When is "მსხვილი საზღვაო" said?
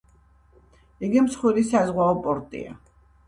1.25-2.17